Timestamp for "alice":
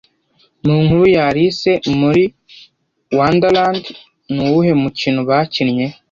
1.29-1.71